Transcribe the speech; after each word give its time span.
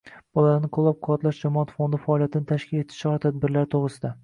Bolalarni 0.37 0.69
qo‘llab-quvvatlash 0.77 1.41
jamoat 1.43 1.75
fondi 1.75 2.01
faoliyatini 2.07 2.51
tashkil 2.55 2.83
etish 2.87 3.05
chora-tadbirlari 3.05 3.73
to‘g‘risida 3.77 4.15